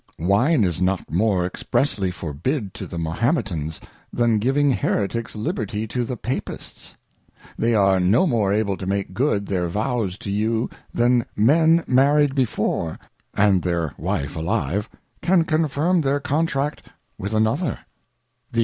[0.17, 6.17] Wine is not iiiiore ex pressly forbid to the Mahonietans^Wa,n giving Hereticks Liberty— to the
[6.17, 6.95] Papists:
[7.55, 12.33] They are no more able to make good their Vows to you, than Men married
[12.33, 12.97] before,
[13.35, 14.89] and their Wife alive,
[15.21, 16.81] can confirm their Contract
[17.19, 17.77] with another.